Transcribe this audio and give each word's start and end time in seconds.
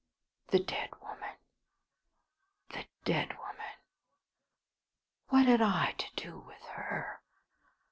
The 0.47 0.57
dead 0.63 0.99
woman! 0.99 1.35
The 2.71 2.87
dead 3.05 3.37
woman! 3.37 3.75
What 5.29 5.45
had 5.45 5.61
I 5.61 5.91
to 5.91 6.07
do 6.15 6.39
with 6.39 6.63
her? 6.69 7.21